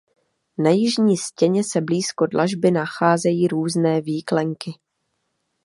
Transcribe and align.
Na 0.57 0.69
jižní 0.69 1.17
stěně 1.17 1.63
se 1.63 1.81
blízko 1.81 2.25
dlažby 2.25 2.71
nacházejí 2.71 3.47
různé 3.47 4.01
výklenky. 4.01 4.73